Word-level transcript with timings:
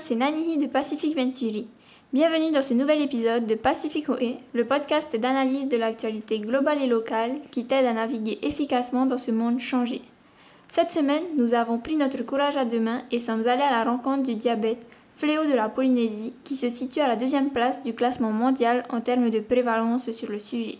C'est 0.00 0.16
Nanihi 0.16 0.58
de 0.58 0.66
Pacific 0.66 1.16
Venturi. 1.16 1.68
Bienvenue 2.12 2.50
dans 2.50 2.62
ce 2.62 2.74
nouvel 2.74 3.00
épisode 3.00 3.46
de 3.46 3.54
Pacific 3.54 4.08
OE, 4.08 4.38
le 4.52 4.66
podcast 4.66 5.14
d'analyse 5.16 5.68
de 5.68 5.76
l'actualité 5.76 6.40
globale 6.40 6.82
et 6.82 6.88
locale 6.88 7.32
qui 7.52 7.64
t'aide 7.64 7.86
à 7.86 7.92
naviguer 7.92 8.38
efficacement 8.42 9.06
dans 9.06 9.18
ce 9.18 9.30
monde 9.30 9.60
changé. 9.60 10.02
Cette 10.68 10.90
semaine, 10.90 11.22
nous 11.36 11.54
avons 11.54 11.78
pris 11.78 11.94
notre 11.94 12.22
courage 12.24 12.56
à 12.56 12.64
deux 12.64 12.80
mains 12.80 13.02
et 13.12 13.20
sommes 13.20 13.46
allés 13.46 13.62
à 13.62 13.70
la 13.70 13.84
rencontre 13.84 14.24
du 14.24 14.34
diabète, 14.34 14.84
fléau 15.14 15.44
de 15.44 15.54
la 15.54 15.68
Polynésie, 15.68 16.32
qui 16.42 16.56
se 16.56 16.70
situe 16.70 17.00
à 17.00 17.08
la 17.08 17.16
deuxième 17.16 17.50
place 17.50 17.82
du 17.82 17.94
classement 17.94 18.32
mondial 18.32 18.84
en 18.90 19.00
termes 19.00 19.30
de 19.30 19.40
prévalence 19.40 20.10
sur 20.10 20.30
le 20.30 20.40
sujet. 20.40 20.78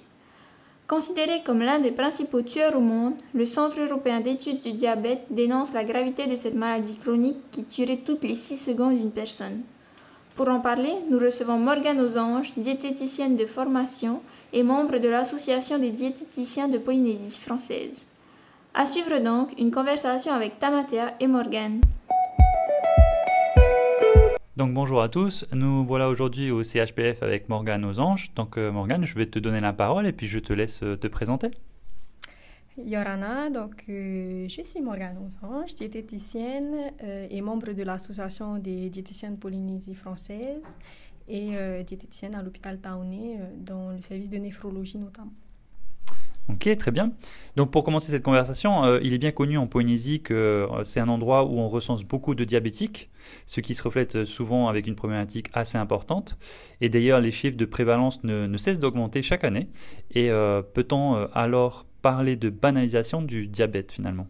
Considéré 0.87 1.43
comme 1.43 1.61
l'un 1.61 1.79
des 1.79 1.93
principaux 1.93 2.43
tueurs 2.43 2.77
au 2.77 2.81
monde, 2.81 3.15
le 3.33 3.47
Centre 3.47 3.81
européen 3.81 4.21
d'études 4.21 4.61
du 4.61 4.73
diabète 4.73 5.25
dénonce 5.31 5.73
la 5.73 5.83
gravité 5.83 6.27
de 6.27 6.37
cette 6.37 6.55
maladie 6.55 6.99
chronique 6.99 7.39
qui 7.53 7.65
tuerait 7.65 8.03
toutes 8.05 8.25
les 8.25 8.37
6 8.37 8.57
secondes 8.59 8.93
une 8.93 9.11
personne. 9.11 9.63
Pour 10.35 10.49
en 10.49 10.61
parler, 10.61 10.93
nous 11.09 11.19
recevons 11.19 11.59
Morgane 11.59 12.01
Osange, 12.01 12.53
diététicienne 12.59 13.37
de 13.37 13.47
formation 13.47 14.21
et 14.53 14.63
membre 14.63 14.99
de 14.99 15.09
l'Association 15.09 15.79
des 15.79 15.91
diététiciens 15.91 16.69
de 16.69 16.77
Polynésie 16.77 17.39
française. 17.39 18.05
À 18.75 18.85
suivre 18.85 19.21
donc 19.21 19.59
une 19.59 19.71
conversation 19.71 20.35
avec 20.35 20.59
Tamatea 20.59 21.15
et 21.19 21.29
Morgane. 21.29 21.81
Donc 24.57 24.73
bonjour 24.73 25.03
à 25.03 25.09
tous, 25.09 25.45
nous 25.53 25.85
voilà 25.85 26.09
aujourd'hui 26.09 26.53
au 26.53 26.63
CHPF 26.63 27.25
avec 27.25 27.49
Morgane 27.49 27.85
aux. 27.85 28.33
Donc 28.37 28.57
euh, 28.57 28.71
Morgane, 28.71 29.05
je 29.05 29.17
vais 29.17 29.27
te 29.27 29.41
donner 29.41 29.59
la 29.59 29.73
parole 29.73 30.07
et 30.07 30.13
puis 30.13 30.29
je 30.29 30.39
te 30.39 30.53
laisse 30.53 30.85
euh, 30.85 30.97
te 30.97 31.09
présenter. 31.09 31.51
Yorana, 32.79 33.51
donc 33.51 33.83
euh, 33.89 34.47
je 34.49 34.63
suis 34.63 34.81
Morgane 34.81 35.19
Anges, 35.43 35.75
diététicienne 35.75 36.93
et 37.31 37.41
membre 37.41 37.73
de 37.73 37.83
l'association 37.83 38.59
des 38.59 38.91
diététiciennes 38.91 39.39
Polynésie 39.39 39.97
française 39.97 40.63
et 41.27 41.57
diététicienne 41.85 42.37
à 42.37 42.43
l'hôpital 42.43 42.79
Taoné 42.79 43.41
dans 43.59 43.91
le 43.91 44.03
service 44.03 44.31
de 44.31 44.39
néphrologie 44.39 44.99
notamment. 44.99 45.33
Ok, 46.51 46.69
très 46.77 46.91
bien. 46.91 47.13
Donc 47.57 47.71
pour 47.71 47.85
commencer 47.85 48.11
cette 48.11 48.23
conversation, 48.23 48.85
euh, 48.85 49.01
il 49.03 49.15
est 49.15 49.19
bien 49.19 49.33
connu 49.33 49.57
en 49.57 49.67
Polynésie 49.67 50.21
que 50.21 50.35
euh, 50.35 50.85
c'est 50.85 51.01
un 51.01 51.09
endroit 51.09 51.45
où 51.45 51.59
on 51.59 51.69
recense 51.69 52.05
beaucoup 52.05 52.35
de 52.35 52.45
diabétiques, 52.45 53.11
ce 53.47 53.63
qui 53.63 53.75
se 53.75 53.83
reflète 53.83 54.27
souvent 54.27 54.69
avec 54.69 54.87
une 54.87 54.95
problématique 54.95 55.49
assez 55.55 55.79
importante. 55.79 56.37
Et 56.83 56.91
d'ailleurs, 56.91 57.21
les 57.21 57.31
chiffres 57.31 57.57
de 57.57 57.65
prévalence 57.65 58.23
ne, 58.25 58.55
cessent 58.59 58.79
d'augmenter 58.79 59.23
chaque 59.23 59.45
année. 59.45 59.69
Et 60.11 60.31
euh, 60.31 60.61
peut-on 60.61 61.15
alors 61.33 61.87
parler 62.03 62.37
de 62.37 62.51
banalisation 62.51 63.23
du 63.23 63.47
diabète 63.47 63.91
finalement? 63.91 64.27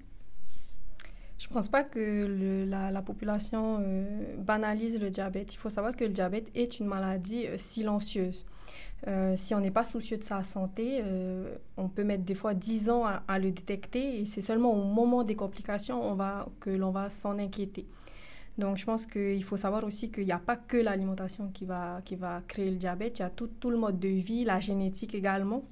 Je 1.45 1.51
ne 1.51 1.53
pense 1.53 1.69
pas 1.69 1.85
que 1.85 2.67
la, 2.67 3.03
population 3.03 3.85
banalise 4.39 4.99
le 4.99 5.11
diabète. 5.11 5.53
Il 5.53 5.59
faut 5.59 5.69
savoir 5.69 5.95
que 5.95 6.05
le 6.05 6.11
diabète 6.11 6.51
est 6.55 6.81
une 6.81 6.87
maladie 6.87 7.45
silencieuse. 7.59 8.47
Euh, 9.07 9.35
si 9.37 9.55
on 9.55 9.61
n'est 9.61 9.71
pas 9.71 9.85
soucieux 9.85 10.17
de 10.17 10.25
sa 10.25 10.43
santé, 10.43 11.03
euh, 11.05 11.57
on 11.77 11.89
peut 11.89 12.05
mettre 12.05 12.25
des 12.25 12.35
fois 12.35 12.55
10 12.55 12.89
ans 12.89 13.05
à, 13.05 13.39
le 13.39 13.51
détecter 13.51 14.21
et 14.21 14.25
c'est 14.25 14.41
seulement 14.41 14.73
au 14.73 14.83
moment 14.83 15.25
des 15.25 15.35
complications 15.35 16.11
on 16.11 16.17
que 16.61 16.71
l'on 16.71 16.91
va 16.91 17.11
s'en 17.11 17.39
inquiéter. 17.39 17.87
Donc 18.57 18.79
je 18.79 18.87
pense 18.87 19.05
qu'il 19.05 19.43
faut 19.45 19.59
savoir 19.59 19.85
aussi 19.85 20.11
qu'il 20.11 20.25
n'y 20.25 20.33
a 20.33 20.39
pas 20.39 20.57
que 20.57 20.79
l'alimentation 20.79 21.51
qui 21.53 21.67
va, 21.67 22.01
créer 22.49 22.71
le 22.71 22.77
diabète, 22.77 23.19
il 23.19 23.23
y 23.23 23.25
a 23.25 23.31
tout, 23.31 23.49
tout, 23.49 23.69
le 23.69 23.77
mode 23.77 23.99
de 23.99 24.09
vie, 24.09 24.45
la 24.45 24.61
génétique 24.61 25.15
également 25.15 25.65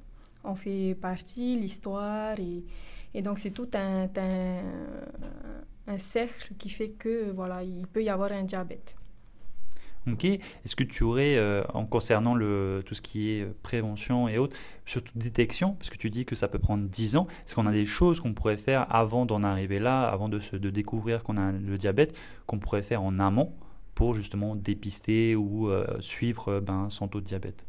en 0.45 0.55
fait 0.57 0.95
partie, 1.01 1.59
l'histoire 1.59 2.39
et, 2.39 2.64
et, 3.14 3.22
donc 3.22 3.38
c'est 3.38 3.50
tout 3.50 3.68
un, 3.74 4.08
un, 5.86 5.98
cercle 5.98 6.55
qui 6.58 6.70
fait 6.70 6.91
que 6.91 7.30
voilà, 7.30 7.62
il 7.62 7.86
peut 7.86 8.02
y 8.02 8.08
avoir 8.08 8.32
un 8.32 8.44
diabète. 8.44 8.96
Ok. 10.11 10.24
Est-ce 10.24 10.74
que 10.74 10.83
tu 10.83 11.05
aurais, 11.05 11.36
euh, 11.36 11.62
en 11.74 11.86
concernant 11.86 12.34
le, 12.34 12.83
tout 12.84 12.95
ce 12.95 13.02
qui 13.02 13.30
est 13.30 13.42
euh, 13.42 13.55
prévention 13.62 14.27
et 14.27 14.36
autres, 14.36 14.56
surtout 14.84 15.12
détection, 15.14 15.74
parce 15.74 15.90
que 15.90 15.96
tu 15.96 16.11
dis 16.11 16.24
que 16.24 16.34
ça 16.34 16.48
peut 16.48 16.58
prendre 16.58 16.89
10 16.89 17.17
ans, 17.17 17.28
est-ce 17.46 17.55
qu'on 17.55 17.67
a 17.67 17.72
des 17.72 17.84
choses 17.84 18.18
qu'on 18.18 18.34
pourrait 18.34 18.56
faire 18.56 18.92
avant 18.92 19.27
d'en 19.27 19.45
arriver 19.45 19.78
là, 19.78 20.02
avant 20.08 20.28
de, 20.28 20.40
se, 20.40 20.56
de 20.56 20.70
découvrir 20.70 21.22
qu'on 21.22 21.36
a 21.36 21.52
le 21.52 21.78
diabète, 21.78 22.17
qu'on 22.46 22.58
pourrait 22.58 22.83
faire 22.83 23.02
en 23.02 23.20
amont 23.20 23.52
pour 23.95 24.14
justement 24.14 24.56
dépister 24.56 25.36
ou 25.36 25.70
euh, 25.70 25.86
suivre 26.01 26.58
ben, 26.58 26.90
son 26.90 27.06
taux 27.06 27.20
de 27.20 27.27
diabète? 27.27 27.64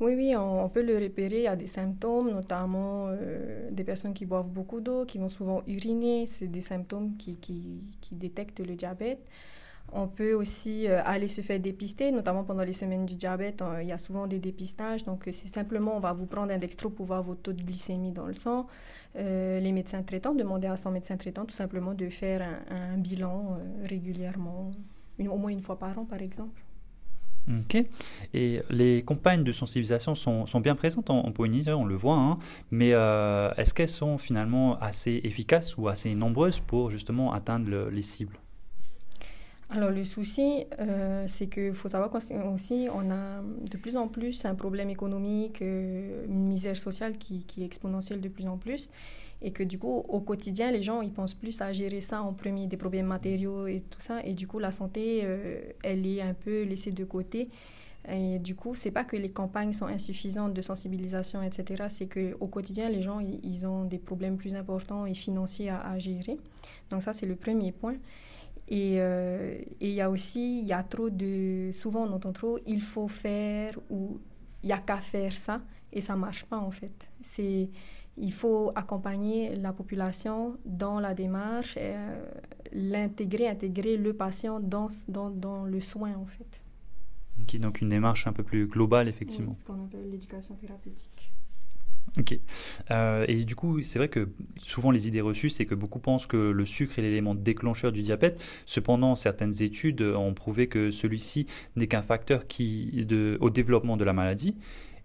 Oui, 0.00 0.14
oui, 0.16 0.34
on, 0.36 0.68
peut 0.68 0.82
le 0.82 0.98
repérer. 0.98 1.38
Il 1.38 1.42
y 1.42 1.46
a 1.46 1.56
des 1.56 1.66
symptômes, 1.66 2.30
notamment 2.30 3.10
des 3.70 3.84
personnes 3.84 4.12
qui 4.12 4.26
boivent 4.26 4.48
beaucoup 4.48 4.80
d'eau, 4.80 5.04
qui 5.04 5.18
vont 5.18 5.28
souvent 5.28 5.62
uriner. 5.66 6.26
C'est 6.26 6.48
des 6.48 6.60
symptômes 6.60 7.16
qui, 7.16 7.38
détectent 8.12 8.60
le 8.60 8.74
diabète. 8.74 9.24
On 9.92 10.08
peut 10.08 10.32
aussi 10.32 10.88
euh, 10.88 11.02
aller 11.04 11.28
se 11.28 11.40
faire 11.40 11.60
dépister, 11.60 12.10
notamment 12.10 12.42
pendant 12.42 12.64
les 12.64 12.72
semaines 12.72 13.06
du 13.06 13.14
diabète. 13.14 13.62
il 13.80 13.86
y 13.86 13.92
a 13.92 13.98
souvent 13.98 14.26
des 14.26 14.38
dépistages. 14.38 15.04
Donc, 15.04 15.28
euh, 15.28 15.32
c'est 15.32 15.48
simplement, 15.48 15.96
on 15.96 16.00
va 16.00 16.12
vous 16.12 16.26
prendre 16.26 16.52
un 16.52 16.58
dextro 16.58 16.90
pour 16.90 17.06
voir 17.06 17.22
votre 17.22 17.42
taux 17.42 17.52
de 17.52 17.62
glycémie 17.62 18.10
dans 18.10 18.26
le 18.26 18.34
sang. 18.34 18.66
Euh, 19.16 19.60
les 19.60 19.72
médecins 19.72 20.02
traitants, 20.02 20.34
demander 20.34 20.66
à 20.66 20.76
son 20.76 20.90
médecin 20.90 21.16
traitant 21.16 21.44
tout 21.44 21.54
simplement 21.54 21.94
de 21.94 22.08
faire 22.08 22.42
un, 22.70 22.96
bilan 22.98 23.58
régulièrement, 23.84 24.72
au 25.20 25.36
moins 25.36 25.50
une 25.50 25.62
fois 25.62 25.78
par 25.78 25.96
an, 25.98 26.04
par 26.04 26.20
exemple. 26.20 26.60
Ok. 27.48 27.76
Et 28.32 28.60
les 28.70 29.02
campagnes 29.02 29.44
de 29.44 29.52
sensibilisation 29.52 30.14
sont, 30.14 30.60
bien 30.60 30.74
présentes 30.74 31.10
en, 31.10 31.30
Polynésie, 31.30 31.70
on 31.70 31.84
le 31.84 31.94
voit, 31.94 32.16
hein. 32.16 32.38
mais 32.70 32.90
est-ce 32.90 33.74
qu'elles 33.74 33.88
sont 33.88 34.18
finalement 34.18 34.78
assez 34.80 35.20
efficaces 35.24 35.76
ou 35.76 35.88
assez 35.88 36.14
nombreuses 36.14 36.60
pour 36.60 36.90
justement 36.90 37.32
atteindre 37.32 37.90
les 37.90 38.02
cibles? 38.02 38.38
Alors 39.70 39.90
le 39.90 40.04
souci, 40.04 40.66
euh, 40.78 41.24
c'est 41.26 41.48
qu'il 41.48 41.74
faut 41.74 41.88
savoir 41.88 42.10
aussi 42.14 42.86
on 42.94 43.10
a 43.10 43.42
de 43.70 43.76
plus 43.76 43.96
en 43.96 44.08
plus 44.08 44.44
un 44.44 44.54
problème 44.54 44.90
économique, 44.90 45.62
euh, 45.62 46.26
une 46.28 46.46
misère 46.46 46.76
sociale 46.76 47.18
qui, 47.18 47.44
qui, 47.44 47.62
est 47.62 47.66
exponentielle 47.66 48.20
de 48.20 48.28
plus 48.28 48.46
en 48.46 48.56
plus, 48.56 48.90
et 49.44 49.52
que 49.52 49.62
du 49.62 49.78
coup 49.78 50.04
au 50.08 50.20
quotidien 50.20 50.72
les 50.72 50.82
gens 50.82 51.02
ils 51.02 51.12
pensent 51.12 51.34
plus 51.34 51.60
à 51.60 51.72
gérer 51.72 52.00
ça 52.00 52.22
en 52.22 52.32
premier, 52.32 52.66
des 52.66 52.76
problèmes 52.76 53.06
matériaux 53.06 53.66
et 53.66 53.80
tout 53.80 54.00
ça, 54.00 54.20
et 54.24 54.34
du 54.34 54.48
coup 54.48 54.58
la 54.58 54.72
santé 54.72 55.20
euh, 55.22 55.60
elle 55.84 56.06
est 56.06 56.20
un 56.20 56.34
peu 56.34 56.64
laissée 56.64 56.90
de 56.90 57.04
côté. 57.04 57.48
Et 58.06 58.38
du 58.38 58.54
coup, 58.54 58.74
c'est 58.74 58.90
pas 58.90 59.04
que 59.04 59.16
les 59.16 59.30
campagnes 59.30 59.72
sont 59.72 59.86
insuffisantes 59.86 60.52
de 60.52 60.60
sensibilisation, 60.60 61.42
etc. 61.42 61.84
C'est 61.88 62.04
que 62.04 62.36
au 62.38 62.48
quotidien, 62.48 62.90
les 62.90 63.00
gens, 63.00 63.18
ils 63.20 63.66
ont 63.66 63.84
des 63.84 63.96
problèmes 63.96 64.36
plus 64.36 64.54
importants 64.54 65.06
et 65.06 65.14
financiers 65.14 65.70
à, 65.70 65.98
gérer. 65.98 66.36
Donc 66.90 67.02
ça, 67.02 67.14
c'est 67.14 67.24
le 67.24 67.34
premier 67.34 67.72
point. 67.72 67.96
Euh, 68.70 69.58
et 69.80 69.88
il 69.88 69.94
y 69.94 70.00
a 70.00 70.10
aussi, 70.10 70.60
il 70.60 70.66
y 70.66 70.72
a 70.72 70.82
trop 70.82 71.10
de, 71.10 71.70
souvent 71.72 72.06
on 72.06 72.12
entend 72.12 72.32
trop, 72.32 72.58
il 72.66 72.80
faut 72.80 73.08
faire 73.08 73.78
ou 73.90 74.18
il 74.62 74.68
n'y 74.68 74.72
a 74.72 74.78
qu'à 74.78 74.96
faire 74.96 75.32
ça 75.32 75.60
et 75.92 76.00
ça 76.00 76.16
marche 76.16 76.44
pas 76.44 76.56
en 76.56 76.70
fait. 76.70 77.10
C'est, 77.22 77.68
il 78.16 78.32
faut 78.32 78.72
accompagner 78.74 79.56
la 79.56 79.72
population 79.72 80.56
dans 80.64 81.00
la 81.00 81.14
démarche, 81.14 81.76
euh, 81.78 82.24
l'intégrer, 82.72 83.48
intégrer 83.48 83.96
le 83.96 84.12
patient 84.12 84.60
dans, 84.60 84.88
dans, 85.08 85.30
dans, 85.30 85.64
le 85.64 85.80
soin 85.80 86.14
en 86.14 86.26
fait. 86.26 86.62
Qui 87.46 87.58
donc 87.58 87.80
une 87.80 87.88
démarche 87.88 88.26
un 88.26 88.32
peu 88.32 88.42
plus 88.42 88.66
globale 88.66 89.08
effectivement. 89.08 89.52
ce 89.52 89.64
qu'on 89.64 89.84
appelle 89.84 90.10
l'éducation 90.10 90.54
thérapeutique. 90.54 91.32
Ok. 92.16 92.38
Euh, 92.92 93.24
et 93.26 93.44
du 93.44 93.56
coup, 93.56 93.82
c'est 93.82 93.98
vrai 93.98 94.08
que 94.08 94.28
souvent 94.58 94.92
les 94.92 95.08
idées 95.08 95.20
reçues, 95.20 95.50
c'est 95.50 95.66
que 95.66 95.74
beaucoup 95.74 95.98
pensent 95.98 96.26
que 96.26 96.36
le 96.36 96.64
sucre 96.64 96.98
est 96.98 97.02
l'élément 97.02 97.34
déclencheur 97.34 97.90
du 97.90 98.02
diabète. 98.02 98.44
Cependant, 98.66 99.16
certaines 99.16 99.62
études 99.62 100.02
ont 100.02 100.32
prouvé 100.32 100.68
que 100.68 100.92
celui-ci 100.92 101.46
n'est 101.74 101.88
qu'un 101.88 102.02
facteur 102.02 102.46
qui, 102.46 103.04
de, 103.04 103.36
au 103.40 103.50
développement 103.50 103.96
de 103.96 104.04
la 104.04 104.12
maladie 104.12 104.56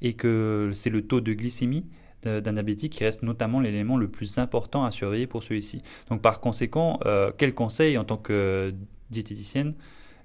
et 0.02 0.14
que 0.14 0.72
c'est 0.76 0.92
le 0.92 1.02
taux 1.02 1.20
de 1.20 1.34
glycémie 1.34 1.86
d'un 2.24 2.54
diabétique 2.54 2.94
qui 2.94 3.04
reste 3.04 3.24
notamment 3.24 3.60
l'élément 3.60 3.98
le 3.98 4.10
plus 4.10 4.38
important 4.38 4.84
à 4.84 4.92
surveiller 4.92 5.28
pour 5.28 5.44
celui-ci. 5.44 5.82
Donc 6.10 6.22
par 6.22 6.40
conséquent, 6.40 7.00
euh, 7.06 7.32
quels 7.38 7.54
conseils 7.54 7.98
en 7.98 8.04
tant 8.04 8.18
que 8.18 8.74
diététicienne 9.10 9.74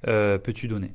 euh, 0.07 0.39
peux-tu 0.39 0.69
donner? 0.69 0.93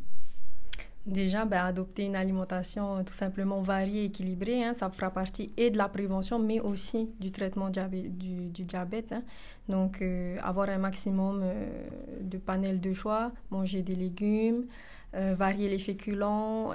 Déjà, 1.09 1.45
ben, 1.45 1.65
adopter 1.65 2.05
une 2.05 2.15
alimentation 2.15 2.97
euh, 2.97 3.03
tout 3.03 3.13
simplement 3.13 3.61
variée, 3.61 4.05
équilibrée, 4.05 4.63
hein, 4.63 4.73
ça 4.73 4.89
fera 4.91 5.09
partie 5.09 5.51
et 5.57 5.71
de 5.71 5.77
la 5.77 5.87
prévention, 5.87 6.37
mais 6.39 6.59
aussi 6.59 7.09
du 7.19 7.31
traitement 7.31 7.69
du, 7.69 8.49
diabète. 8.49 9.13
Hein. 9.13 9.23
Donc, 9.69 10.01
euh, 10.01 10.37
avoir 10.43 10.69
un 10.69 10.77
maximum 10.77 11.41
euh, 11.41 11.87
de 12.21 12.37
panels 12.37 12.79
de 12.79 12.93
choix, 12.93 13.31
manger 13.49 13.81
des 13.81 13.95
légumes, 13.95 14.65
varier 15.13 15.69
les 15.69 15.79
féculents. 15.79 16.71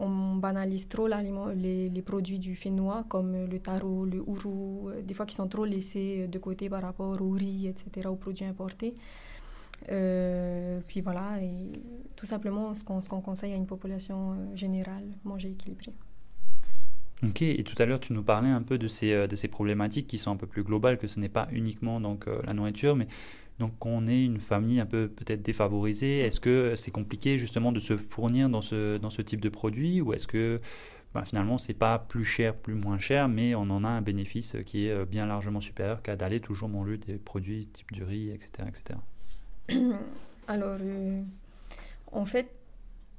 on 0.00 0.36
banalise 0.36 0.88
trop 0.88 1.08
les, 1.08 1.88
les, 1.88 2.02
produits 2.02 2.38
du 2.38 2.54
fénois, 2.54 3.04
comme 3.08 3.46
le 3.46 3.58
taro, 3.58 4.04
le 4.04 4.20
ourou, 4.20 4.90
des 5.02 5.14
fois 5.14 5.26
qui 5.26 5.34
sont 5.34 5.48
trop 5.48 5.64
laissés 5.64 6.28
de 6.28 6.38
côté 6.38 6.68
par 6.68 6.82
rapport 6.82 7.20
au 7.20 7.30
riz, 7.30 7.66
etc., 7.66 8.08
aux 8.08 8.16
produits 8.16 8.44
importés. 8.44 8.94
Euh, 9.90 10.80
puis 10.86 11.00
voilà, 11.00 11.36
tout 12.16 12.26
simplement 12.26 12.74
ce 12.74 12.84
qu'on 12.84 13.20
conseille 13.20 13.52
à 13.52 13.56
une 13.56 13.66
population 13.66 14.32
euh, 14.32 14.56
générale, 14.56 15.04
manger 15.24 15.50
équilibré. 15.50 15.92
Ok, 17.24 17.42
et 17.42 17.62
tout 17.62 17.80
à 17.80 17.86
l'heure 17.86 18.00
tu 18.00 18.12
nous 18.12 18.22
parlais 18.22 18.48
un 18.48 18.62
peu 18.62 18.78
de 18.78 18.88
ces, 18.88 19.12
euh, 19.12 19.26
de 19.26 19.36
ces 19.36 19.48
problématiques 19.48 20.08
qui 20.08 20.18
sont 20.18 20.32
un 20.32 20.36
peu 20.36 20.46
plus 20.46 20.62
globales, 20.62 20.98
que 20.98 21.06
ce 21.06 21.20
n'est 21.20 21.28
pas 21.28 21.48
uniquement 21.52 22.00
donc, 22.00 22.26
la 22.44 22.52
nourriture, 22.52 22.96
mais 22.96 23.08
donc 23.58 23.84
on 23.84 24.06
est 24.06 24.24
une 24.24 24.40
famille 24.40 24.80
un 24.80 24.86
peu 24.86 25.08
peut-être 25.08 25.42
défavorisée, 25.42 26.20
est-ce 26.20 26.40
que 26.40 26.74
c'est 26.76 26.90
compliqué 26.90 27.38
justement 27.38 27.72
de 27.72 27.80
se 27.80 27.96
fournir 27.96 28.48
dans 28.48 28.62
ce, 28.62 28.98
dans 28.98 29.10
ce 29.10 29.22
type 29.22 29.40
de 29.40 29.48
produit 29.48 30.00
ou 30.00 30.12
est-ce 30.12 30.26
que 30.26 30.60
ben, 31.14 31.24
finalement 31.24 31.58
c'est 31.58 31.74
pas 31.74 31.98
plus 31.98 32.24
cher, 32.24 32.54
plus 32.54 32.74
moins 32.74 32.98
cher, 32.98 33.28
mais 33.28 33.54
on 33.54 33.62
en 33.62 33.84
a 33.84 33.88
un 33.88 34.02
bénéfice 34.02 34.56
qui 34.64 34.86
est 34.86 34.90
euh, 34.90 35.04
bien 35.04 35.26
largement 35.26 35.60
supérieur 35.60 36.02
qu'à 36.02 36.16
d'aller 36.16 36.40
toujours 36.40 36.68
manger 36.68 36.96
des 36.96 37.18
produits 37.18 37.66
type 37.66 37.92
du 37.92 38.02
riz, 38.02 38.30
etc. 38.30 38.68
etc. 38.68 38.98
Alors, 40.48 40.78
euh, 40.80 41.22
en 42.10 42.24
fait, 42.24 42.50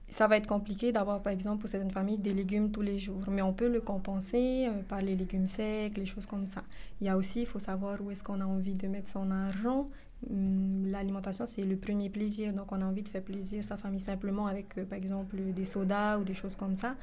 ça 0.09 0.27
va 0.27 0.38
être 0.38 0.47
compliqué 0.47 0.91
d'avoir, 0.91 1.21
par 1.21 1.33
exemple, 1.33 1.62
pour 1.62 1.69
certaines 1.69 1.91
familles, 1.91 2.19
des 2.19 2.33
légumes 2.33 2.71
tous 2.71 2.81
les 2.81 3.00
jours. 3.00 3.24
Mais 3.30 3.41
on 3.41 3.53
peut 3.53 3.69
le 3.69 3.81
compenser 3.81 4.68
euh, 4.68 4.81
par 4.88 5.01
les 5.01 5.15
légumes 5.15 5.47
secs, 5.47 5.97
les 5.97 6.06
choses 6.06 6.25
comme 6.25 6.47
ça. 6.47 6.63
Il 7.01 7.07
y 7.07 7.09
a 7.09 7.18
aussi, 7.18 7.41
il 7.41 7.47
faut 7.47 7.59
savoir 7.59 8.00
où 8.01 8.12
est-ce 8.12 8.24
qu'on 8.24 8.41
a 8.41 8.45
envie 8.45 8.75
de 8.75 8.88
mettre 8.88 9.09
son 9.09 9.31
argent. 9.31 9.85
Hum, 10.30 10.86
l'alimentation, 10.88 11.46
c'est 11.46 11.64
le 11.64 11.78
premier 11.78 12.10
plaisir. 12.10 12.54
Donc, 12.54 12.72
on 12.72 12.81
a 12.81 12.86
envie 12.86 13.04
de 13.04 13.10
faire 13.10 13.24
plaisir 13.24 13.64
sa 13.64 13.78
famille 13.78 14.00
simplement 14.00 14.48
avec, 14.48 14.78
euh, 14.78 14.86
par 14.86 14.98
exemple, 14.98 15.38
des 15.54 15.66
sodas 15.66 16.18
ou 16.20 16.24
des 16.24 16.34
choses 16.34 16.56
comme 16.56 16.75
ça, 16.75 16.96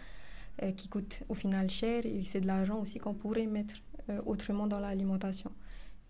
euh, 0.63 0.73
qui 0.73 0.89
coûtent 0.89 1.23
au 1.29 1.35
final 1.35 1.69
cher. 1.69 2.05
Et 2.07 2.25
c'est 2.25 2.41
de 2.41 2.47
l'argent 2.47 2.81
aussi 2.81 2.99
qu'on 2.99 3.15
pourrait 3.15 3.47
mettre 3.47 3.75
autrement 4.27 4.67
dans 4.67 4.81
l'alimentation. 4.81 5.53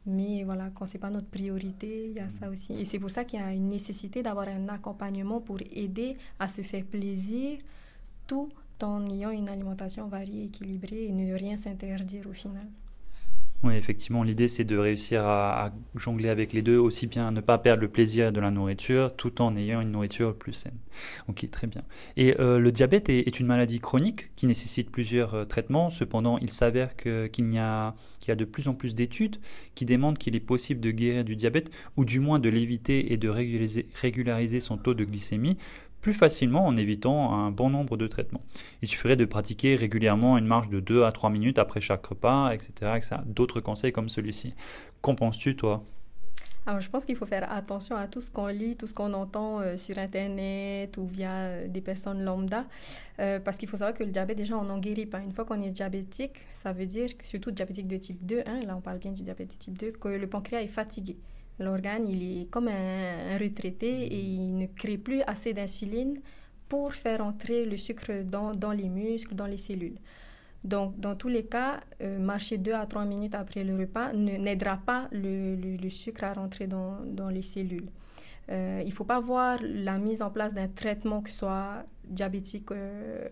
Mais 0.06 0.44
voilà, 0.44 0.70
quand 0.74 0.86
ce 0.86 0.94
n'est 0.94 1.00
pas 1.00 1.10
notre 1.10 1.26
priorité, 1.26 2.08
il 2.08 2.16
y 2.16 2.20
a 2.20 2.30
ça 2.30 2.48
aussi. 2.48 2.72
Et 2.74 2.84
c'est 2.84 2.98
pour 2.98 3.10
ça 3.10 3.24
qu'il 3.24 3.38
y 3.38 3.42
a 3.42 3.52
une 3.52 3.68
nécessité 3.68 4.22
d'avoir 4.22 4.48
un 4.48 4.68
accompagnement 4.68 5.40
pour 5.40 5.58
aider 5.70 6.16
à 6.38 6.48
se 6.48 6.62
faire 6.62 6.84
plaisir 6.84 7.58
tout 8.26 8.48
en 8.82 9.10
ayant 9.10 9.30
une 9.30 9.48
alimentation 9.48 10.08
variée, 10.08 10.44
équilibrée 10.44 11.06
et 11.06 11.12
ne 11.12 11.34
rien 11.34 11.56
s'interdire 11.56 12.26
au 12.28 12.32
final. 12.32 12.66
Oui, 13.62 13.74
effectivement, 13.74 14.22
l'idée 14.22 14.48
c'est 14.48 14.64
de 14.64 14.78
réussir 14.78 15.26
à, 15.26 15.70
jongler 15.94 16.30
avec 16.30 16.54
les 16.54 16.62
deux, 16.62 16.78
aussi 16.78 17.06
bien 17.06 17.30
ne 17.30 17.42
pas 17.42 17.58
perdre 17.58 17.82
le 17.82 17.88
plaisir 17.88 18.32
de 18.32 18.40
la 18.40 18.50
nourriture 18.50 19.14
tout 19.14 19.42
en 19.42 19.54
ayant 19.54 19.82
une 19.82 19.90
nourriture 19.90 20.34
plus 20.34 20.54
saine. 20.54 20.78
Ok, 21.28 21.46
très 21.50 21.66
bien. 21.66 21.82
Et 22.16 22.40
euh, 22.40 22.58
le 22.58 22.72
diabète 22.72 23.10
est, 23.10 23.38
une 23.38 23.46
maladie 23.46 23.78
chronique 23.78 24.34
qui 24.34 24.46
nécessite 24.46 24.90
plusieurs 24.90 25.34
euh, 25.34 25.44
traitements. 25.44 25.90
Cependant, 25.90 26.38
il 26.38 26.48
s'avère 26.48 26.96
qu'il 26.96 27.52
y, 27.52 27.58
a, 27.58 27.94
y 28.26 28.30
a 28.30 28.34
de 28.34 28.44
plus 28.46 28.66
en 28.66 28.72
plus 28.72 28.94
d'études 28.94 29.36
qui 29.74 29.84
démontrent 29.84 30.18
qu'il 30.18 30.34
est 30.34 30.40
possible 30.40 30.80
de 30.80 30.90
guérir 30.90 31.24
du 31.24 31.36
diabète 31.36 31.70
ou 31.98 32.06
du 32.06 32.18
moins 32.18 32.38
de 32.38 32.48
l'éviter 32.48 33.12
et 33.12 33.18
de 33.18 33.28
régulariser 33.28 34.60
son 34.60 34.78
taux 34.78 34.94
de 34.94 35.04
glycémie 35.04 35.58
plus 36.00 36.12
facilement 36.12 36.66
en 36.66 36.76
évitant 36.76 37.32
un 37.32 37.50
bon 37.50 37.70
nombre 37.70 37.96
de 37.96 38.06
traitements. 38.06 38.40
Il 38.82 38.88
suffirait 38.88 39.16
de 39.16 39.24
pratiquer 39.24 39.74
régulièrement 39.74 40.38
une 40.38 40.46
marche 40.46 40.68
de 40.68 40.80
2 40.80 41.04
à 41.04 41.12
3 41.12 41.30
minutes 41.30 41.58
après 41.58 41.80
chaque 41.80 42.06
repas, 42.06 42.52
etc. 42.52 43.00
D'autres 43.26 43.60
conseils 43.60 43.92
comme 43.92 44.08
celui-ci. 44.08 44.54
Qu'en 45.02 45.14
penses-tu, 45.14 45.56
toi? 45.56 45.84
Je 46.78 46.88
pense 46.88 47.04
qu'il 47.04 47.16
faut 47.16 47.26
faire 47.26 47.50
attention 47.50 47.96
à 47.96 48.06
tout 48.06 48.20
ce 48.20 48.30
qu'on 48.30 48.46
lit, 48.46 48.76
tout 48.76 48.86
ce 48.86 48.94
qu'on 48.94 49.12
entend 49.12 49.60
euh, 49.60 49.76
sur 49.76 49.98
Internet 49.98 50.96
ou 50.98 51.06
via 51.06 51.32
euh, 51.32 51.68
des 51.68 51.80
personnes 51.80 52.22
lambda, 52.22 52.66
euh, 53.18 53.40
parce 53.40 53.56
qu'il 53.56 53.68
faut 53.68 53.78
savoir 53.78 53.96
que 53.96 54.04
le 54.04 54.10
diabète, 54.10 54.36
déjà, 54.36 54.56
on 54.56 54.64
n'en 54.64 54.78
guérit 54.78 55.06
pas. 55.06 55.18
Une 55.18 55.32
fois 55.32 55.44
qu'on 55.44 55.60
est 55.62 55.70
diabétique, 55.70 56.46
ça 56.52 56.72
veut 56.72 56.86
dire, 56.86 57.06
que, 57.16 57.26
surtout 57.26 57.50
diabétique 57.50 57.88
de 57.88 57.96
type 57.96 58.24
2, 58.24 58.42
hein, 58.46 58.60
là 58.66 58.76
on 58.76 58.80
parle 58.80 58.98
bien 58.98 59.10
du 59.10 59.22
diabète 59.22 59.50
de 59.50 59.54
type 59.54 59.78
2, 59.78 59.92
que 59.92 60.08
le 60.08 60.26
pancréas 60.26 60.62
est 60.62 60.68
fatigué. 60.68 61.16
L'organe, 61.60 62.08
il 62.08 62.40
est 62.40 62.50
comme 62.50 62.68
un, 62.68 63.36
retraité 63.38 64.06
et 64.06 64.18
il 64.18 64.56
ne 64.56 64.66
crée 64.66 64.96
plus 64.96 65.20
assez 65.22 65.52
d'insuline 65.52 66.18
pour 66.68 66.94
faire 66.94 67.20
entrer 67.20 67.66
le 67.66 67.76
sucre 67.76 68.22
dans, 68.24 68.54
dans, 68.54 68.72
les 68.72 68.88
muscles, 68.88 69.34
dans 69.34 69.46
les 69.46 69.58
cellules. 69.58 69.98
Donc, 70.64 70.98
dans 70.98 71.16
tous 71.16 71.28
les 71.28 71.44
cas, 71.44 71.80
euh, 72.02 72.18
marcher 72.18 72.58
2 72.58 72.72
à 72.72 72.86
3 72.86 73.04
minutes 73.04 73.34
après 73.34 73.62
le 73.62 73.76
repas 73.76 74.12
n'aidera 74.12 74.78
pas 74.78 75.08
le, 75.12 75.54
le, 75.54 75.90
sucre 75.90 76.24
à 76.24 76.32
rentrer 76.32 76.66
dans, 76.66 76.98
dans 77.04 77.28
les 77.28 77.42
cellules. 77.42 77.88
Euh, 78.50 78.80
il 78.82 78.88
ne 78.88 78.92
faut 78.92 79.04
pas 79.04 79.20
voir 79.20 79.58
la 79.62 79.98
mise 79.98 80.22
en 80.22 80.30
place 80.30 80.54
d'un 80.54 80.68
traitement, 80.68 81.20
que 81.20 81.30
ce 81.30 81.38
soit 81.38 81.84
diabétique 82.04 82.70
euh, 82.72 83.28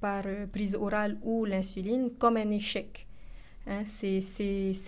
par 0.00 0.24
prise 0.52 0.74
orale 0.74 1.18
ou 1.22 1.44
l'insuline, 1.44 2.10
comme 2.18 2.36
un 2.36 2.50
échec. 2.50 3.06
Hein, 3.66 3.82
C'est 3.84 4.20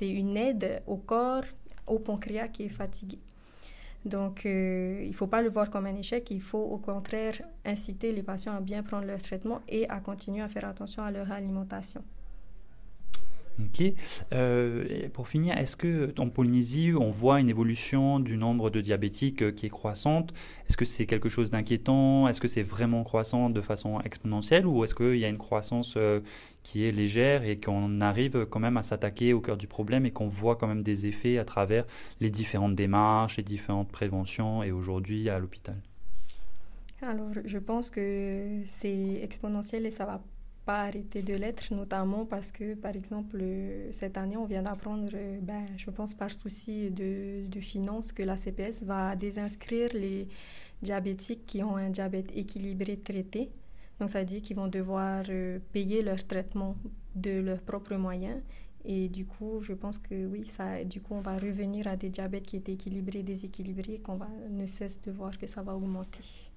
une 0.02 0.37
aide 0.37 0.82
au 0.87 0.97
corps 0.97 1.44
au 1.86 1.98
pancréas 1.98 2.48
qui 2.48 2.64
est 2.64 2.69
fatigué. 2.69 3.19
Donc, 4.04 4.44
euh, 4.44 5.00
il 5.02 5.08
ne 5.08 5.14
faut 5.14 5.26
pas 5.26 5.40
le 5.40 5.48
voir 5.48 5.70
comme 5.70 5.86
un 5.86 5.96
échec, 5.96 6.31
il 6.31 6.42
faut 6.42 6.58
au 6.58 6.76
contraire 6.76 7.40
inciter 7.64 8.12
les 8.12 8.22
patients 8.22 8.54
à 8.54 8.60
bien 8.60 8.82
prendre 8.82 9.06
leur 9.06 9.22
traitement 9.22 9.60
et 9.69 9.88
à 9.88 9.98
continuer 10.00 10.42
à 10.42 10.48
faire 10.48 10.66
attention 10.66 11.02
à 11.02 11.10
leur 11.10 11.32
alimentation. 11.32 12.04
Ok. 13.60 13.84
Euh, 14.32 15.08
pour 15.12 15.28
finir, 15.28 15.56
est-ce 15.56 15.76
que 15.76 16.12
en 16.18 16.28
Polynésie, 16.28 16.92
on 16.98 17.10
voit 17.12 17.40
une 17.40 17.48
évolution 17.48 18.18
du 18.18 18.36
nombre 18.36 18.68
de 18.68 18.80
diabétiques 18.80 19.42
euh, 19.42 19.52
qui 19.52 19.66
est 19.66 19.70
croissante? 19.70 20.34
Est-ce 20.68 20.76
que 20.76 20.84
c'est 20.84 21.06
quelque 21.06 21.28
chose 21.28 21.50
d'inquiétant? 21.50 22.26
Est-ce 22.26 22.40
que 22.40 22.48
c'est 22.48 22.62
vraiment 22.62 23.04
croissant 23.04 23.50
de 23.50 23.60
façon 23.60 24.00
exponentielle? 24.00 24.66
Ou 24.66 24.82
est-ce 24.82 24.96
qu'il 24.96 25.18
y 25.18 25.24
a 25.24 25.28
une 25.28 25.38
croissance 25.38 25.94
euh, 25.96 26.20
qui 26.64 26.84
est 26.84 26.90
légère 26.90 27.44
et 27.44 27.60
qu'on 27.60 28.00
arrive 28.00 28.44
quand 28.46 28.60
même 28.60 28.76
à 28.76 28.82
s'attaquer 28.82 29.32
au 29.32 29.40
cœur 29.40 29.56
du 29.56 29.68
problème 29.68 30.04
et 30.04 30.10
qu'on 30.10 30.28
voit 30.28 30.56
quand 30.56 30.66
même 30.66 30.82
des 30.82 31.06
effets 31.06 31.38
à 31.38 31.44
travers 31.44 31.86
les 32.20 32.30
différentes 32.30 32.74
démarches, 32.74 33.36
les 33.36 33.44
différentes 33.44 33.92
préventions 33.92 34.64
et 34.64 34.72
aujourd'hui 34.72 35.28
à 35.28 35.38
l'hôpital? 35.38 35.76
Alors, 37.02 37.30
je 37.44 37.58
pense 37.58 37.90
que 37.90 38.62
c'est 38.66 39.20
exponentiel 39.22 39.86
et 39.86 39.90
ça 39.90 40.06
va 40.06 40.22
pas 40.64 40.82
arrêter 40.82 41.22
de 41.22 41.34
l'être, 41.34 41.72
notamment 41.72 42.25
parce 42.25 42.50
que, 42.50 42.75
par 42.75 42.94
exemple, 42.96 43.43
cette 43.93 44.16
année, 44.16 44.37
on 44.37 44.46
vient 44.46 44.62
d'apprendre, 44.62 45.12
ben, 45.43 45.66
je 45.76 45.90
pense 45.90 46.14
par 46.14 46.31
souci 46.31 46.90
de, 46.90 47.46
de 47.46 47.61
finances, 47.61 48.12
que 48.12 48.22
la 48.22 48.37
CPS 48.37 48.84
va 48.84 49.14
désinscrire 49.16 49.90
les 49.93 50.28
diabétiques 50.82 51.46
qui 51.46 51.62
ont 51.62 51.76
un 51.76 51.90
diabète 51.90 52.31
équilibré 52.34 52.96
traité. 52.96 53.50
Donc, 54.00 54.11
ça 54.11 54.25
dit 54.25 54.40
qu'ils 54.43 54.56
vont 54.56 54.69
devoir 54.69 55.25
euh, 55.28 55.58
payer 55.72 56.02
leur 56.02 56.26
traitement 56.26 56.76
de 57.14 57.40
leurs 57.40 57.61
propres 57.61 57.96
moyens. 57.96 58.40
Et 58.87 59.08
du 59.08 59.25
coup, 59.25 59.61
je 59.62 59.72
pense 59.72 59.99
que 59.99 60.26
oui, 60.26 60.46
ça, 60.46 60.84
du 60.84 61.00
coup, 61.00 61.14
on 61.14 61.20
va 61.20 61.38
revenir 61.38 61.87
à 61.87 61.96
des 61.96 62.11
diabètes 62.11 62.46
qui 62.46 62.56
étaient 62.56 62.72
équilibrés, 62.72 63.22
déséquilibrés, 63.22 63.99
qu'on 63.99 64.16
va 64.16 64.28
ne 64.50 64.66
cesse 64.66 65.00
de 65.00 65.11
voir 65.11 65.38
que 65.38 65.46
ça 65.46 65.62
va 65.62 65.75
augmenter. 65.75 66.53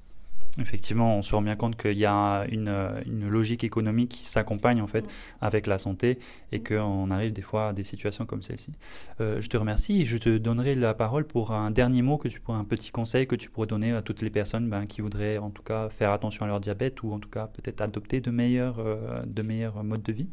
Effectivement, 0.59 1.17
on 1.17 1.21
se 1.21 1.35
rend 1.35 1.41
bien 1.41 1.55
compte 1.55 1.75
qu'il 1.77 1.97
y 1.97 2.05
a 2.05 2.45
une, 2.49 2.73
une, 3.05 3.29
logique 3.29 3.63
économique 3.63 4.09
qui 4.09 4.23
s'accompagne 4.23 4.81
en 4.81 4.87
fait 4.87 5.05
mm. 5.05 5.09
avec 5.41 5.67
la 5.67 5.77
santé 5.77 6.19
et 6.51 6.61
qu'on 6.61 7.11
arrive 7.11 7.33
des 7.33 7.41
fois 7.41 7.69
à 7.69 7.73
des 7.73 7.83
situations 7.83 8.25
comme 8.25 8.41
celle-ci. 8.41 8.73
Euh, 9.21 9.39
je 9.41 9.49
te 9.49 9.57
remercie 9.57 10.01
et 10.01 10.05
je 10.05 10.17
te 10.17 10.37
donnerai 10.37 10.75
la 10.75 10.93
parole 10.93 11.25
pour 11.25 11.51
un 11.51 11.71
dernier 11.71 12.01
mot 12.01 12.17
que 12.17 12.27
tu 12.27 12.39
pourrais, 12.39 12.57
un 12.57 12.63
petit 12.63 12.91
conseil 12.91 13.27
que 13.27 13.35
tu 13.35 13.49
pourrais 13.49 13.67
donner 13.67 13.91
à 13.91 14.01
toutes 14.01 14.21
les 14.21 14.29
personnes 14.29 14.69
ben, 14.69 14.85
qui 14.85 15.01
voudraient 15.01 15.37
en 15.37 15.49
tout 15.49 15.63
cas 15.63 15.89
faire 15.89 16.11
attention 16.11 16.45
à 16.45 16.47
leur 16.47 16.59
diabète 16.59 17.03
ou 17.03 17.11
en 17.11 17.19
tout 17.19 17.29
cas 17.29 17.47
peut-être 17.47 17.81
adopter 17.81 18.19
de 18.19 18.31
meilleurs, 18.31 18.79
euh, 18.79 19.21
de 19.25 19.41
meilleurs 19.43 19.83
modes 19.83 20.03
de 20.03 20.13
vie. 20.13 20.29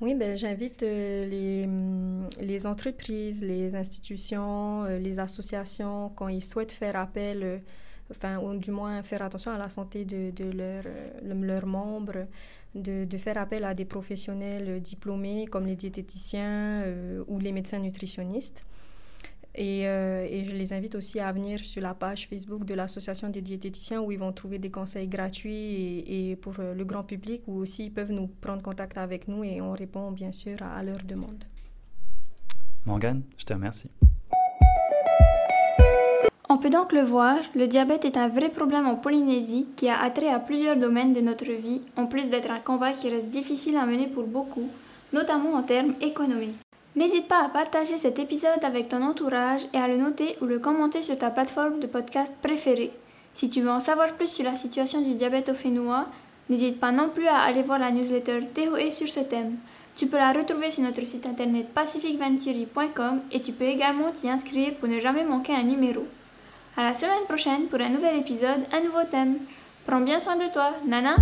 Oui, 0.00 0.14
ben, 0.14 0.36
j'invite 0.36 0.84
euh, 0.84 1.26
les, 1.26 1.66
mm, 1.66 2.28
les, 2.40 2.66
entreprises, 2.68 3.42
les 3.42 3.74
institutions, 3.74 4.84
les 4.84 5.18
associations, 5.18 6.10
quand 6.10 6.28
ils 6.28 6.44
souhaitent 6.44 6.70
faire 6.70 6.94
appel 6.94 7.62
enfin, 8.10 8.38
ou 8.38 8.56
du 8.56 8.70
moins 8.70 9.02
faire 9.02 9.22
attention 9.22 9.52
à 9.52 9.58
la 9.58 9.68
santé 9.68 10.04
de, 10.04 10.30
de 10.30 10.50
leurs 10.50 10.84
leur 11.22 11.66
membres, 11.66 12.26
de, 12.74 13.04
de, 13.04 13.18
faire 13.18 13.38
appel 13.38 13.64
à 13.64 13.74
des 13.74 13.84
professionnels 13.84 14.80
diplômés 14.80 15.46
comme 15.46 15.66
les 15.66 15.76
diététiciens 15.76 16.82
euh, 16.82 17.24
ou 17.26 17.38
les 17.38 17.52
médecins 17.52 17.78
nutritionnistes. 17.78 18.64
Et, 19.54 19.88
euh, 19.88 20.26
et, 20.28 20.44
je 20.44 20.52
les 20.52 20.72
invite 20.72 20.94
aussi 20.94 21.18
à 21.18 21.32
venir 21.32 21.58
sur 21.58 21.82
la 21.82 21.94
page 21.94 22.28
Facebook 22.28 22.64
de 22.64 22.74
l'Association 22.74 23.28
des 23.28 23.40
diététiciens 23.40 24.00
où 24.00 24.12
ils 24.12 24.18
vont 24.18 24.32
trouver 24.32 24.58
des 24.58 24.70
conseils 24.70 25.08
gratuits 25.08 26.04
et, 26.06 26.36
pour 26.36 26.54
euh, 26.60 26.74
le 26.74 26.84
grand 26.84 27.02
public 27.02 27.42
ou 27.48 27.56
aussi 27.56 27.86
ils 27.86 27.92
peuvent 27.92 28.12
nous 28.12 28.28
prendre 28.28 28.62
contact 28.62 28.98
avec 28.98 29.26
nous 29.26 29.42
et 29.42 29.60
on 29.60 29.72
répond 29.72 30.12
bien 30.12 30.30
sûr 30.30 30.62
à, 30.62 30.76
à 30.76 30.82
leurs 30.82 31.02
demandes. 31.02 31.44
Morgane, 32.86 33.22
je 33.36 33.44
te 33.44 33.52
remercie. 33.52 33.90
On 36.50 36.56
peut 36.56 36.70
donc 36.70 36.92
le 36.92 37.02
voir, 37.02 37.36
le 37.54 37.66
diabète 37.66 38.06
est 38.06 38.16
un 38.16 38.28
vrai 38.28 38.48
problème 38.48 38.86
en 38.86 38.94
Polynésie 38.94 39.66
qui 39.76 39.90
a 39.90 40.00
attrait 40.00 40.30
à 40.30 40.38
plusieurs 40.38 40.78
domaines 40.78 41.12
de 41.12 41.20
notre 41.20 41.44
vie, 41.44 41.82
en 41.94 42.06
plus 42.06 42.30
d'être 42.30 42.50
un 42.50 42.58
combat 42.58 42.92
qui 42.92 43.10
reste 43.10 43.28
difficile 43.28 43.76
à 43.76 43.84
mener 43.84 44.06
pour 44.06 44.24
beaucoup, 44.24 44.66
notamment 45.12 45.52
en 45.52 45.62
termes 45.62 45.92
économiques. 46.00 46.58
N'hésite 46.96 47.28
pas 47.28 47.44
à 47.44 47.50
partager 47.50 47.98
cet 47.98 48.18
épisode 48.18 48.64
avec 48.64 48.88
ton 48.88 49.02
entourage 49.02 49.66
et 49.74 49.76
à 49.76 49.88
le 49.88 49.98
noter 49.98 50.38
ou 50.40 50.46
le 50.46 50.58
commenter 50.58 51.02
sur 51.02 51.18
ta 51.18 51.28
plateforme 51.28 51.80
de 51.80 51.86
podcast 51.86 52.32
préférée. 52.40 52.92
Si 53.34 53.50
tu 53.50 53.60
veux 53.60 53.70
en 53.70 53.78
savoir 53.80 54.14
plus 54.14 54.30
sur 54.30 54.46
la 54.46 54.56
situation 54.56 55.02
du 55.02 55.16
diabète 55.16 55.50
au 55.50 55.54
Fénois, 55.54 56.06
n'hésite 56.48 56.80
pas 56.80 56.92
non 56.92 57.10
plus 57.10 57.26
à 57.26 57.40
aller 57.40 57.62
voir 57.62 57.78
la 57.78 57.90
newsletter 57.90 58.40
TOE 58.54 58.90
sur 58.90 59.10
ce 59.10 59.20
thème. 59.20 59.58
Tu 59.96 60.06
peux 60.06 60.16
la 60.16 60.32
retrouver 60.32 60.70
sur 60.70 60.82
notre 60.82 61.06
site 61.06 61.26
internet 61.26 61.68
pacificventuri.com 61.74 63.20
et 63.32 63.40
tu 63.42 63.52
peux 63.52 63.66
également 63.66 64.12
t'y 64.12 64.30
inscrire 64.30 64.74
pour 64.76 64.88
ne 64.88 64.98
jamais 64.98 65.24
manquer 65.24 65.54
un 65.54 65.64
numéro. 65.64 66.06
À 66.78 66.84
la 66.84 66.94
semaine 66.94 67.24
prochaine 67.26 67.66
pour 67.66 67.80
un 67.80 67.88
nouvel 67.88 68.18
épisode, 68.18 68.64
un 68.70 68.80
nouveau 68.80 69.02
thème. 69.02 69.38
Prends 69.84 70.00
bien 70.00 70.20
soin 70.20 70.36
de 70.36 70.46
toi, 70.52 70.74
Nana 70.86 71.16